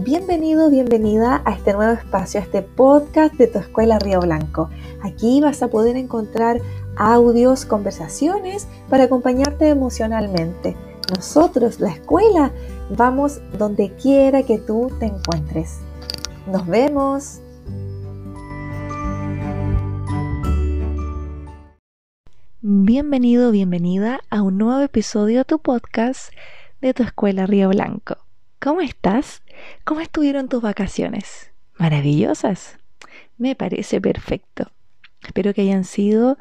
Bienvenido, 0.00 0.70
bienvenida 0.70 1.42
a 1.44 1.52
este 1.52 1.74
nuevo 1.74 1.92
espacio, 1.92 2.40
a 2.40 2.44
este 2.44 2.62
podcast 2.62 3.34
de 3.34 3.46
tu 3.46 3.58
escuela 3.58 3.98
Río 3.98 4.20
Blanco. 4.20 4.70
Aquí 5.02 5.42
vas 5.42 5.62
a 5.62 5.68
poder 5.68 5.98
encontrar 5.98 6.62
audios, 6.96 7.66
conversaciones 7.66 8.66
para 8.88 9.04
acompañarte 9.04 9.68
emocionalmente. 9.68 10.78
Nosotros, 11.14 11.78
la 11.78 11.90
escuela, 11.90 12.52
vamos 12.96 13.42
donde 13.58 13.92
quiera 13.94 14.44
que 14.44 14.56
tú 14.56 14.90
te 14.98 15.06
encuentres. 15.06 15.80
Nos 16.46 16.66
vemos. 16.66 17.42
Bienvenido, 22.62 23.50
bienvenida 23.50 24.20
a 24.30 24.40
un 24.40 24.56
nuevo 24.56 24.80
episodio 24.80 25.40
de 25.40 25.44
tu 25.44 25.58
podcast 25.58 26.32
de 26.80 26.94
tu 26.94 27.02
escuela 27.02 27.44
Río 27.44 27.68
Blanco. 27.68 28.16
¿Cómo 28.62 28.80
estás? 28.80 29.42
¿Cómo 29.82 30.00
estuvieron 30.00 30.48
tus 30.48 30.62
vacaciones? 30.62 31.50
¿Maravillosas? 31.78 32.78
Me 33.36 33.56
parece 33.56 34.00
perfecto. 34.00 34.70
Espero 35.26 35.52
que 35.52 35.62
hayan 35.62 35.82
sido 35.82 36.38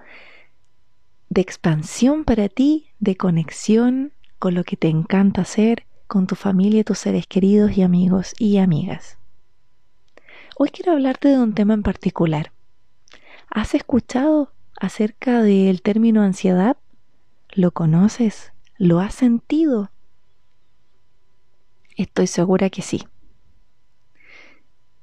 de 1.30 1.42
expansión 1.42 2.24
para 2.24 2.48
ti, 2.48 2.92
de 3.00 3.18
conexión 3.18 4.14
con 4.38 4.54
lo 4.54 4.64
que 4.64 4.78
te 4.78 4.88
encanta 4.88 5.42
hacer, 5.42 5.88
con 6.06 6.28
tu 6.28 6.36
familia, 6.36 6.84
tus 6.84 7.00
seres 7.00 7.26
queridos 7.26 7.76
y 7.76 7.82
amigos 7.82 8.36
y 8.38 8.58
amigas. 8.58 9.18
Hoy 10.58 10.70
quiero 10.70 10.92
hablarte 10.92 11.30
de 11.30 11.40
un 11.40 11.56
tema 11.56 11.74
en 11.74 11.82
particular. 11.82 12.52
¿Has 13.50 13.74
escuchado 13.74 14.54
acerca 14.80 15.42
del 15.42 15.82
término 15.82 16.22
ansiedad? 16.22 16.78
¿Lo 17.50 17.72
conoces? 17.72 18.54
¿Lo 18.78 19.00
has 19.00 19.16
sentido? 19.16 19.90
Estoy 21.96 22.28
segura 22.28 22.70
que 22.70 22.82
sí. 22.82 23.04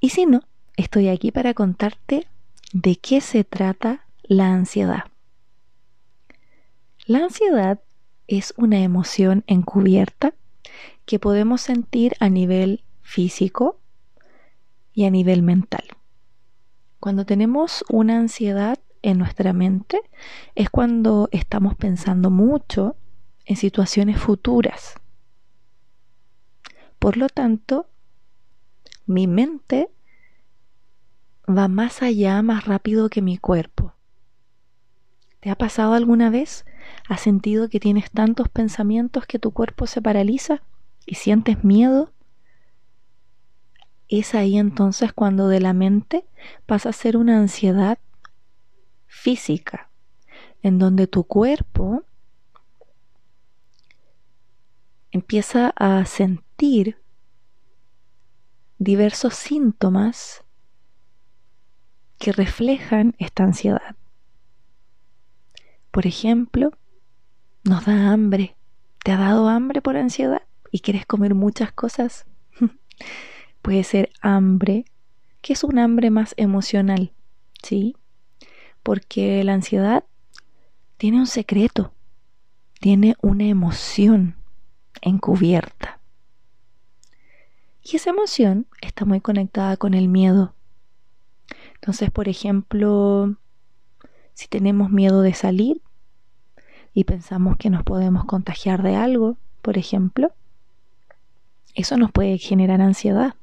Y 0.01 0.11
si 0.11 0.27
no, 0.27 0.43
estoy 0.77 1.09
aquí 1.09 1.33
para 1.33 1.55
contarte 1.55 2.27
de 2.73 2.97
qué 2.97 3.21
se 3.21 3.45
trata 3.45 4.07
la 4.23 4.53
ansiedad. 4.53 5.05
La 7.07 7.25
ansiedad 7.25 7.81
es 8.27 8.55
una 8.57 8.81
emoción 8.81 9.45
encubierta 9.47 10.35
que 11.07 11.19
podemos 11.19 11.63
sentir 11.63 12.15
a 12.21 12.29
nivel 12.29 12.85
físico 13.01 13.81
y 14.93 15.05
a 15.07 15.11
nivel 15.11 15.43
mental. 15.43 15.85
Cuando 17.01 17.25
tenemos 17.25 17.85
una 17.89 18.19
ansiedad 18.19 18.79
en 19.03 19.19
nuestra 19.19 19.53
mente 19.53 20.01
es 20.55 20.69
cuando 20.69 21.29
estamos 21.33 21.77
pensando 21.77 22.31
mucho 22.31 22.97
en 23.47 23.57
situaciones 23.57 24.19
futuras 24.19 24.95
por 26.99 27.17
lo 27.17 27.29
tanto, 27.29 27.89
mi 29.07 29.27
mente 29.27 29.91
va 31.49 31.69
más 31.69 32.03
allá, 32.03 32.43
más 32.43 32.67
rápido 32.67 33.09
que 33.09 33.23
mi 33.23 33.39
cuerpo. 33.39 33.95
¿Te 35.41 35.51
ha 35.51 35.55
pasado 35.55 35.95
alguna 35.95 36.31
vez? 36.31 36.65
¿Has 37.09 37.21
sentido 37.21 37.69
que 37.69 37.81
tienes 37.81 38.11
tantos 38.11 38.49
pensamientos 38.49 39.27
que 39.27 39.39
tu 39.39 39.53
cuerpo 39.53 39.87
se 39.87 40.03
paraliza 40.03 40.63
y 41.07 41.15
sientes 41.15 41.65
miedo? 41.65 42.13
Es 44.09 44.35
ahí 44.35 44.59
entonces 44.59 45.13
cuando 45.13 45.49
de 45.49 45.61
la 45.61 45.73
mente 45.73 46.27
pasa 46.67 46.89
a 46.89 46.93
ser 46.93 47.17
una 47.17 47.39
ansiedad 47.39 47.99
física, 49.07 49.91
en 50.63 50.79
donde 50.79 51.07
tu 51.07 51.25
cuerpo 51.25 52.03
empieza 55.11 55.73
a 55.77 56.05
sentir 56.05 56.48
diversos 58.79 59.35
síntomas 59.35 60.45
que 62.19 62.33
reflejan 62.33 63.15
esta 63.19 63.45
ansiedad. 63.45 63.97
Por 65.93 66.07
ejemplo, 66.07 66.73
nos 67.63 67.87
da 67.87 68.13
hambre. 68.13 68.57
¿Te 69.05 69.13
ha 69.13 69.17
dado 69.17 69.49
hambre 69.49 69.81
por 69.81 69.97
ansiedad 69.97 70.43
y 70.73 70.81
quieres 70.81 71.07
comer 71.07 71.35
muchas 71.35 71.73
cosas? 71.73 72.27
Puede 73.63 73.85
ser 73.85 74.11
hambre, 74.21 74.85
que 75.41 75.53
es 75.53 75.63
un 75.63 75.79
hambre 75.79 76.11
más 76.11 76.35
emocional, 76.37 77.13
¿sí? 77.63 77.97
Porque 78.83 79.45
la 79.45 79.55
ansiedad 79.55 80.05
tiene 80.97 81.19
un 81.19 81.29
secreto, 81.29 81.93
tiene 82.81 83.15
una 83.23 83.45
emoción 83.45 84.37
encubierta. 85.01 85.98
Y 87.91 87.97
esa 87.97 88.11
emoción 88.11 88.67
está 88.83 89.07
muy 89.07 89.21
conectada 89.21 89.79
con 89.79 89.95
el 89.95 90.09
miedo. 90.09 90.53
Entonces, 91.77 92.11
por 92.11 92.29
ejemplo, 92.29 93.37
si 94.35 94.47
tenemos 94.49 94.91
miedo 94.91 95.23
de 95.23 95.33
salir 95.33 95.81
y 96.93 97.05
pensamos 97.05 97.57
que 97.57 97.71
nos 97.71 97.85
podemos 97.85 98.27
contagiar 98.27 98.83
de 98.83 98.97
algo, 98.97 99.39
por 99.63 99.79
ejemplo, 99.79 100.33
eso 101.75 101.97
nos 101.97 102.13
puede 102.13 102.37
generar 102.37 102.83
ansiedad. 102.83 103.35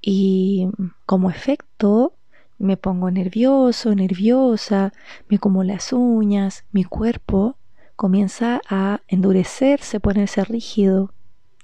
Y 0.00 0.68
como 1.04 1.30
efecto, 1.30 2.12
me 2.58 2.76
pongo 2.76 3.10
nervioso, 3.10 3.94
nerviosa, 3.94 4.92
me 5.28 5.38
como 5.38 5.64
las 5.64 5.92
uñas, 5.92 6.64
mi 6.70 6.84
cuerpo 6.84 7.56
comienza 7.96 8.60
a 8.68 9.00
endurecerse, 9.08 9.98
ponerse 9.98 10.44
rígido, 10.44 11.12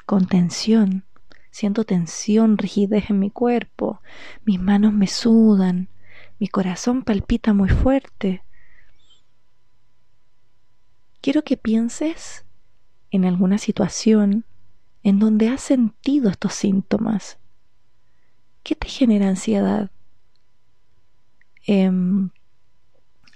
con 0.07 0.27
tensión. 0.27 1.05
Siento 1.59 1.83
tensión, 1.83 2.57
rigidez 2.57 3.11
en 3.11 3.19
mi 3.19 3.33
cuerpo, 3.33 4.01
mis 4.45 4.61
manos 4.61 4.93
me 4.93 5.09
sudan, 5.09 5.89
mi 6.39 6.47
corazón 6.47 7.03
palpita 7.03 7.53
muy 7.53 7.69
fuerte. 7.69 8.45
Quiero 11.21 11.43
que 11.43 11.57
pienses 11.57 12.47
en 13.11 13.25
alguna 13.25 13.59
situación 13.59 14.45
en 15.03 15.19
donde 15.19 15.49
has 15.49 15.61
sentido 15.61 16.31
estos 16.31 16.55
síntomas. 16.55 17.41
¿Qué 18.63 18.77
te 18.77 18.87
genera 18.87 19.27
ansiedad? 19.27 19.91
Em, 21.67 22.31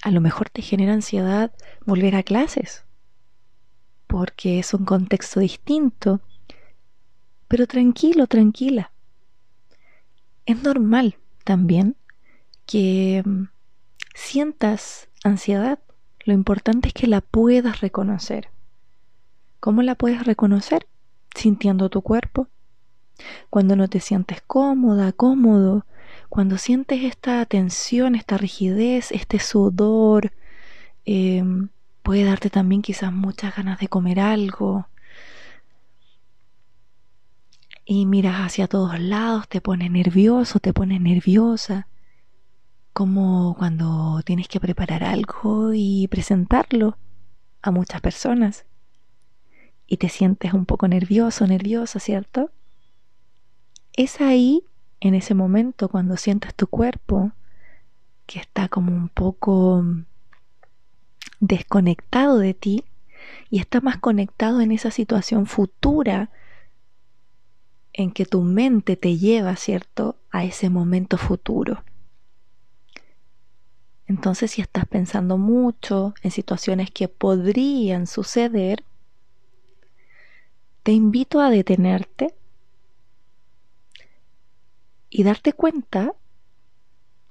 a 0.00 0.12
lo 0.12 0.20
mejor 0.20 0.48
te 0.48 0.62
genera 0.62 0.92
ansiedad 0.92 1.52
volver 1.84 2.14
a 2.14 2.22
clases 2.22 2.84
porque 4.06 4.60
es 4.60 4.74
un 4.74 4.84
contexto 4.84 5.40
distinto. 5.40 6.20
Pero 7.52 7.66
tranquilo, 7.66 8.26
tranquila. 8.28 8.92
Es 10.46 10.62
normal 10.62 11.18
también 11.44 11.96
que 12.64 13.22
mm, 13.26 13.48
sientas 14.14 15.10
ansiedad. 15.22 15.78
Lo 16.24 16.32
importante 16.32 16.88
es 16.88 16.94
que 16.94 17.06
la 17.06 17.20
puedas 17.20 17.82
reconocer. 17.82 18.48
¿Cómo 19.60 19.82
la 19.82 19.96
puedes 19.96 20.24
reconocer? 20.24 20.86
Sintiendo 21.36 21.90
tu 21.90 22.00
cuerpo. 22.00 22.48
Cuando 23.50 23.76
no 23.76 23.86
te 23.86 24.00
sientes 24.00 24.40
cómoda, 24.40 25.12
cómodo, 25.12 25.84
cuando 26.30 26.56
sientes 26.56 27.04
esta 27.04 27.44
tensión, 27.44 28.14
esta 28.14 28.38
rigidez, 28.38 29.12
este 29.12 29.38
sudor, 29.40 30.32
eh, 31.04 31.44
Puede 32.02 32.24
darte 32.24 32.50
también 32.50 32.82
quizás 32.82 33.12
muchas 33.12 33.54
ganas 33.54 33.78
de 33.78 33.86
comer 33.86 34.19
algo. 34.19 34.88
Y 37.84 38.06
miras 38.06 38.37
hacia 38.37 38.69
todos 38.69 39.00
lados, 39.00 39.48
te 39.48 39.60
pones 39.60 39.91
nervioso, 39.91 40.60
te 40.60 40.72
pones 40.72 41.00
nerviosa. 41.00 41.88
Como 42.93 43.56
cuando 43.59 44.20
tienes 44.25 44.48
que 44.48 44.60
preparar 44.60 45.03
algo 45.03 45.72
y 45.75 46.06
presentarlo 46.09 46.97
a 47.60 47.70
muchas 47.70 48.00
personas. 48.00 48.66
Y 49.87 49.97
te 49.97 50.09
sientes 50.09 50.52
un 50.52 50.64
poco 50.64 50.87
nervioso, 50.87 51.46
nerviosa, 51.46 51.99
¿cierto? 51.99 52.50
Es 53.94 54.20
ahí, 54.20 54.64
en 55.00 55.14
ese 55.14 55.35
momento, 55.35 55.88
cuando 55.88 56.17
sientas 56.17 56.55
tu 56.55 56.67
cuerpo, 56.67 57.32
que 58.26 58.38
está 58.38 58.69
como 58.69 58.93
un 58.93 59.08
poco 59.08 59.85
desconectado 61.40 62.38
de 62.38 62.55
ti 62.55 62.85
y 63.50 63.58
está 63.58 63.81
más 63.81 63.99
conectado 63.99 64.61
en 64.61 64.70
esa 64.70 64.90
situación 64.90 65.46
futura 65.46 66.31
en 67.92 68.10
que 68.10 68.24
tu 68.24 68.42
mente 68.42 68.96
te 68.96 69.18
lleva, 69.18 69.56
¿cierto?, 69.56 70.16
a 70.30 70.44
ese 70.44 70.70
momento 70.70 71.18
futuro. 71.18 71.84
Entonces, 74.06 74.50
si 74.52 74.62
estás 74.62 74.86
pensando 74.86 75.38
mucho 75.38 76.14
en 76.22 76.30
situaciones 76.30 76.90
que 76.90 77.08
podrían 77.08 78.06
suceder, 78.06 78.84
te 80.82 80.92
invito 80.92 81.40
a 81.40 81.50
detenerte 81.50 82.34
y 85.08 85.22
darte 85.22 85.52
cuenta 85.52 86.14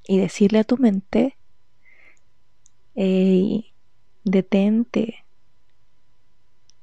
y 0.08 0.18
decirle 0.20 0.60
a 0.60 0.64
tu 0.64 0.78
mente, 0.78 1.38
detente. 4.24 5.26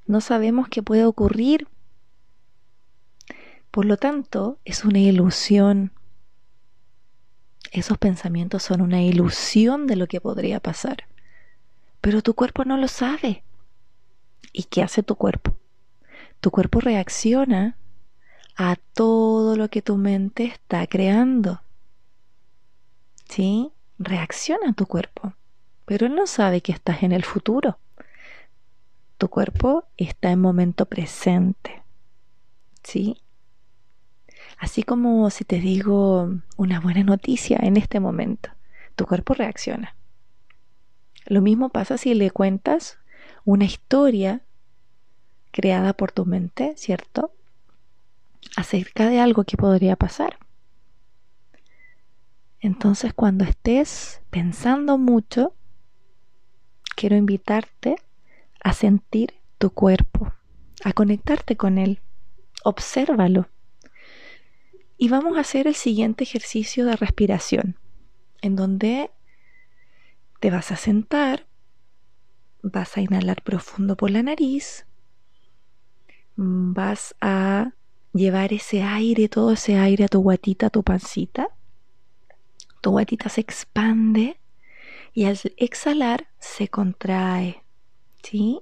No 0.06 0.20
sabemos 0.20 0.68
qué 0.68 0.82
puede 0.82 1.04
ocurrir. 1.04 1.68
Por 3.78 3.86
lo 3.86 3.96
tanto, 3.96 4.58
es 4.64 4.84
una 4.84 4.98
ilusión. 4.98 5.92
Esos 7.70 7.96
pensamientos 7.96 8.64
son 8.64 8.80
una 8.80 9.02
ilusión 9.02 9.86
de 9.86 9.94
lo 9.94 10.08
que 10.08 10.20
podría 10.20 10.58
pasar. 10.58 11.04
Pero 12.00 12.20
tu 12.20 12.34
cuerpo 12.34 12.64
no 12.64 12.76
lo 12.76 12.88
sabe. 12.88 13.44
¿Y 14.52 14.64
qué 14.64 14.82
hace 14.82 15.04
tu 15.04 15.14
cuerpo? 15.14 15.54
Tu 16.40 16.50
cuerpo 16.50 16.80
reacciona 16.80 17.76
a 18.56 18.74
todo 18.94 19.54
lo 19.54 19.68
que 19.68 19.80
tu 19.80 19.96
mente 19.96 20.46
está 20.46 20.84
creando. 20.88 21.62
¿Sí? 23.28 23.70
Reacciona 24.00 24.72
tu 24.72 24.86
cuerpo, 24.86 25.34
pero 25.84 26.06
él 26.06 26.16
no 26.16 26.26
sabe 26.26 26.62
que 26.62 26.72
estás 26.72 27.04
en 27.04 27.12
el 27.12 27.24
futuro. 27.24 27.78
Tu 29.18 29.28
cuerpo 29.28 29.84
está 29.96 30.32
en 30.32 30.40
momento 30.40 30.86
presente. 30.86 31.84
¿Sí? 32.82 33.22
Así 34.58 34.82
como 34.82 35.30
si 35.30 35.44
te 35.44 35.60
digo 35.60 36.30
una 36.56 36.80
buena 36.80 37.04
noticia 37.04 37.58
en 37.62 37.76
este 37.76 38.00
momento, 38.00 38.50
tu 38.96 39.06
cuerpo 39.06 39.34
reacciona. 39.34 39.94
Lo 41.26 41.40
mismo 41.42 41.68
pasa 41.68 41.96
si 41.96 42.14
le 42.14 42.30
cuentas 42.30 42.98
una 43.44 43.64
historia 43.64 44.42
creada 45.52 45.92
por 45.92 46.10
tu 46.10 46.26
mente, 46.26 46.74
¿cierto? 46.76 47.32
Acerca 48.56 49.08
de 49.08 49.20
algo 49.20 49.44
que 49.44 49.56
podría 49.56 49.94
pasar. 49.94 50.38
Entonces 52.60 53.14
cuando 53.14 53.44
estés 53.44 54.22
pensando 54.30 54.98
mucho, 54.98 55.54
quiero 56.96 57.14
invitarte 57.14 57.96
a 58.60 58.72
sentir 58.72 59.34
tu 59.58 59.70
cuerpo, 59.70 60.32
a 60.82 60.92
conectarte 60.92 61.56
con 61.56 61.78
él. 61.78 62.00
Obsérvalo. 62.64 63.48
Y 64.98 65.08
vamos 65.08 65.36
a 65.38 65.40
hacer 65.40 65.68
el 65.68 65.76
siguiente 65.76 66.24
ejercicio 66.24 66.84
de 66.84 66.96
respiración, 66.96 67.78
en 68.42 68.56
donde 68.56 69.10
te 70.40 70.50
vas 70.50 70.72
a 70.72 70.76
sentar, 70.76 71.46
vas 72.62 72.96
a 72.96 73.00
inhalar 73.00 73.42
profundo 73.42 73.96
por 73.96 74.10
la 74.10 74.22
nariz, 74.24 74.86
vas 76.34 77.14
a 77.20 77.72
llevar 78.12 78.52
ese 78.52 78.82
aire, 78.82 79.28
todo 79.28 79.52
ese 79.52 79.76
aire 79.76 80.04
a 80.04 80.08
tu 80.08 80.20
guatita, 80.20 80.66
a 80.66 80.70
tu 80.70 80.82
pancita. 80.82 81.48
Tu 82.80 82.90
guatita 82.90 83.28
se 83.28 83.40
expande 83.40 84.40
y 85.12 85.24
al 85.24 85.38
exhalar 85.56 86.28
se 86.38 86.68
contrae, 86.68 87.62
¿sí? 88.22 88.60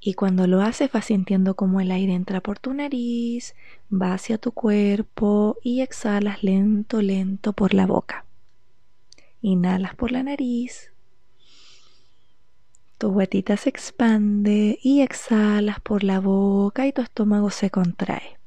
Y 0.00 0.14
cuando 0.14 0.46
lo 0.46 0.60
haces 0.60 0.92
vas 0.92 1.06
sintiendo 1.06 1.54
como 1.54 1.80
el 1.80 1.90
aire 1.90 2.14
entra 2.14 2.40
por 2.40 2.58
tu 2.58 2.72
nariz, 2.72 3.54
va 3.92 4.14
hacia 4.14 4.38
tu 4.38 4.52
cuerpo 4.52 5.56
y 5.62 5.80
exhalas 5.80 6.42
lento, 6.42 7.02
lento 7.02 7.52
por 7.52 7.74
la 7.74 7.86
boca. 7.86 8.24
Inhalas 9.40 9.94
por 9.94 10.12
la 10.12 10.22
nariz, 10.22 10.92
tu 12.98 13.12
guatita 13.12 13.56
se 13.56 13.68
expande 13.68 14.80
y 14.82 15.02
exhalas 15.02 15.78
por 15.80 16.02
la 16.02 16.18
boca 16.18 16.84
y 16.84 16.92
tu 16.92 17.00
estómago 17.00 17.50
se 17.50 17.70
contrae. 17.70 18.38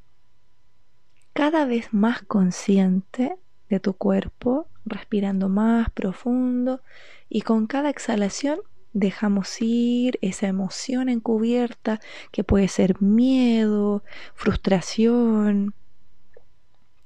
Cada 1.32 1.64
vez 1.64 1.94
más 1.94 2.20
consciente 2.20 3.36
de 3.70 3.80
tu 3.80 3.94
cuerpo, 3.94 4.68
respirando 4.84 5.48
más 5.48 5.88
profundo 5.90 6.82
y 7.30 7.40
con 7.40 7.66
cada 7.66 7.88
exhalación 7.88 8.60
dejamos 8.92 9.60
ir 9.60 10.18
esa 10.22 10.46
emoción 10.46 11.08
encubierta 11.08 12.00
que 12.30 12.44
puede 12.44 12.68
ser 12.68 13.00
miedo, 13.00 14.02
frustración, 14.34 15.74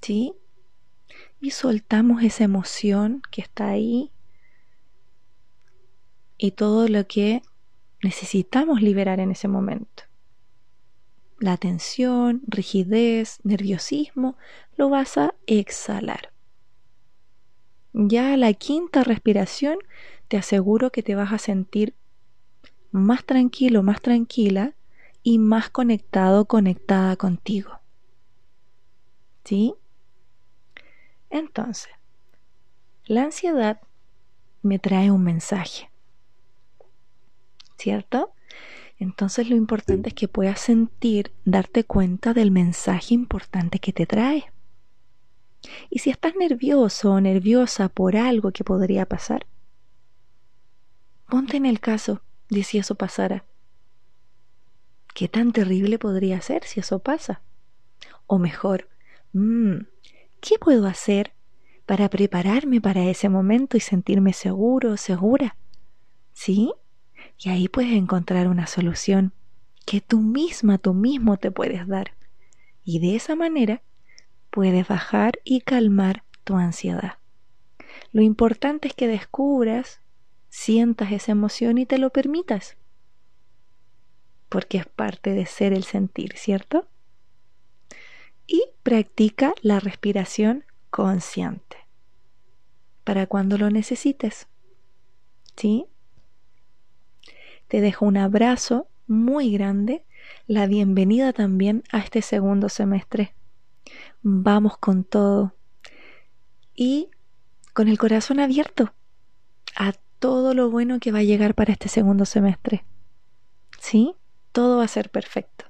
¿sí? 0.00 0.34
Y 1.40 1.50
soltamos 1.50 2.22
esa 2.22 2.44
emoción 2.44 3.22
que 3.30 3.42
está 3.42 3.68
ahí 3.68 4.10
y 6.38 6.52
todo 6.52 6.88
lo 6.88 7.06
que 7.06 7.42
necesitamos 8.02 8.82
liberar 8.82 9.20
en 9.20 9.30
ese 9.30 9.48
momento. 9.48 10.04
La 11.38 11.56
tensión, 11.56 12.42
rigidez, 12.46 13.38
nerviosismo, 13.44 14.36
lo 14.76 14.88
vas 14.88 15.18
a 15.18 15.34
exhalar. 15.46 16.32
Ya 17.98 18.34
a 18.34 18.36
la 18.36 18.52
quinta 18.52 19.04
respiración 19.04 19.78
te 20.28 20.36
aseguro 20.36 20.92
que 20.92 21.02
te 21.02 21.14
vas 21.14 21.32
a 21.32 21.38
sentir 21.38 21.94
más 22.90 23.24
tranquilo, 23.24 23.82
más 23.82 24.02
tranquila 24.02 24.74
y 25.22 25.38
más 25.38 25.70
conectado, 25.70 26.44
conectada 26.44 27.16
contigo. 27.16 27.80
¿Sí? 29.44 29.74
Entonces, 31.30 31.90
la 33.06 33.22
ansiedad 33.22 33.80
me 34.60 34.78
trae 34.78 35.10
un 35.10 35.24
mensaje. 35.24 35.90
¿Cierto? 37.78 38.34
Entonces 38.98 39.48
lo 39.48 39.56
importante 39.56 40.10
es 40.10 40.14
que 40.14 40.28
puedas 40.28 40.60
sentir, 40.60 41.32
darte 41.46 41.84
cuenta 41.84 42.34
del 42.34 42.50
mensaje 42.50 43.14
importante 43.14 43.78
que 43.78 43.94
te 43.94 44.04
trae. 44.04 44.52
Y 45.90 46.00
si 46.00 46.10
estás 46.10 46.34
nervioso 46.36 47.12
o 47.12 47.20
nerviosa 47.20 47.88
por 47.88 48.16
algo 48.16 48.52
que 48.52 48.64
podría 48.64 49.06
pasar, 49.06 49.46
ponte 51.28 51.56
en 51.56 51.66
el 51.66 51.80
caso 51.80 52.22
de 52.48 52.62
si 52.62 52.78
eso 52.78 52.94
pasara. 52.94 53.44
¿Qué 55.14 55.28
tan 55.28 55.52
terrible 55.52 55.98
podría 55.98 56.40
ser 56.40 56.64
si 56.64 56.80
eso 56.80 56.98
pasa? 56.98 57.40
O 58.26 58.38
mejor, 58.38 58.88
mm, 59.32 59.78
¿qué 60.40 60.58
puedo 60.58 60.86
hacer 60.86 61.32
para 61.86 62.10
prepararme 62.10 62.80
para 62.80 63.04
ese 63.04 63.28
momento 63.28 63.76
y 63.76 63.80
sentirme 63.80 64.32
seguro 64.32 64.92
o 64.92 64.96
segura? 64.96 65.56
¿Sí? 66.32 66.72
Y 67.38 67.48
ahí 67.48 67.68
puedes 67.68 67.92
encontrar 67.92 68.48
una 68.48 68.66
solución 68.66 69.32
que 69.86 70.00
tú 70.00 70.20
misma, 70.20 70.78
tú 70.78 70.94
mismo 70.94 71.38
te 71.38 71.50
puedes 71.50 71.86
dar. 71.86 72.12
Y 72.84 72.98
de 72.98 73.16
esa 73.16 73.36
manera 73.36 73.82
puedes 74.56 74.88
bajar 74.88 75.38
y 75.44 75.60
calmar 75.60 76.24
tu 76.44 76.56
ansiedad. 76.56 77.18
Lo 78.10 78.22
importante 78.22 78.88
es 78.88 78.94
que 78.94 79.06
descubras, 79.06 80.00
sientas 80.48 81.12
esa 81.12 81.32
emoción 81.32 81.76
y 81.76 81.84
te 81.84 81.98
lo 81.98 82.08
permitas. 82.08 82.78
Porque 84.48 84.78
es 84.78 84.86
parte 84.86 85.34
de 85.34 85.44
ser 85.44 85.74
el 85.74 85.84
sentir, 85.84 86.38
¿cierto? 86.38 86.88
Y 88.46 88.62
practica 88.82 89.52
la 89.60 89.78
respiración 89.78 90.64
consciente 90.88 91.76
para 93.04 93.26
cuando 93.26 93.58
lo 93.58 93.68
necesites. 93.68 94.48
¿Sí? 95.54 95.84
Te 97.68 97.82
dejo 97.82 98.06
un 98.06 98.16
abrazo 98.16 98.88
muy 99.06 99.52
grande, 99.52 100.02
la 100.46 100.66
bienvenida 100.66 101.34
también 101.34 101.82
a 101.92 101.98
este 101.98 102.22
segundo 102.22 102.70
semestre 102.70 103.34
vamos 104.22 104.78
con 104.78 105.04
todo 105.04 105.54
y 106.74 107.10
con 107.72 107.88
el 107.88 107.98
corazón 107.98 108.40
abierto 108.40 108.92
a 109.76 109.92
todo 110.18 110.54
lo 110.54 110.70
bueno 110.70 110.98
que 110.98 111.12
va 111.12 111.18
a 111.18 111.24
llegar 111.24 111.54
para 111.54 111.72
este 111.72 111.88
segundo 111.88 112.24
semestre. 112.24 112.84
¿Sí? 113.78 114.14
Todo 114.52 114.78
va 114.78 114.84
a 114.84 114.88
ser 114.88 115.10
perfecto. 115.10 115.66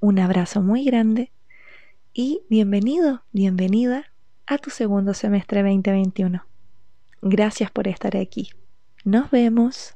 Un 0.00 0.18
abrazo 0.18 0.62
muy 0.62 0.84
grande 0.84 1.32
y 2.12 2.42
bienvenido, 2.48 3.22
bienvenida 3.32 4.06
a 4.46 4.58
tu 4.58 4.70
segundo 4.70 5.14
semestre 5.14 5.62
2021. 5.62 6.44
Gracias 7.22 7.70
por 7.70 7.86
estar 7.86 8.16
aquí. 8.16 8.50
Nos 9.04 9.30
vemos. 9.30 9.94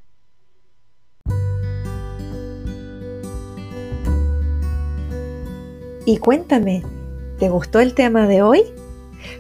Y 6.07 6.19
cuéntame, 6.19 6.83
¿Te 7.45 7.51
gustó 7.51 7.81
el 7.81 7.93
tema 7.93 8.27
de 8.27 8.41
hoy? 8.41 8.63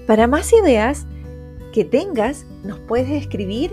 Para 0.06 0.26
más 0.26 0.52
ideas 0.52 1.06
que 1.72 1.86
tengas, 1.86 2.44
nos 2.62 2.78
puedes 2.80 3.08
escribir 3.08 3.70